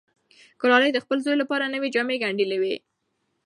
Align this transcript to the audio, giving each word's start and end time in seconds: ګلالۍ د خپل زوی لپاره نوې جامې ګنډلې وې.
ګلالۍ 0.61 0.91
د 0.93 0.99
خپل 1.03 1.17
زوی 1.25 1.35
لپاره 1.41 1.71
نوې 1.73 1.89
جامې 1.95 2.15
ګنډلې 2.23 2.57
وې. 2.61 2.75